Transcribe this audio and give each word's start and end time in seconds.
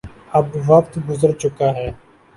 اب 0.33 0.47
وقت 0.67 0.93
گزر 1.07 1.31
چکا 1.41 1.69
ہے۔ 1.77 1.89